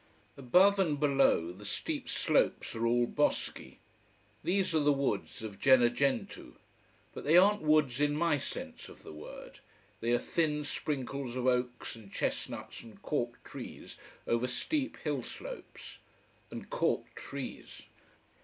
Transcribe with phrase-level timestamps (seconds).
[0.35, 3.77] Above and below the steep slopes are all bosky.
[4.43, 6.55] These are the woods of Gennargentu.
[7.13, 9.59] But they aren't woods in my sense of the word.
[9.99, 15.99] They are thin sprinkles of oaks and chestnuts and cork trees over steep hill slopes.
[16.49, 17.83] And cork trees!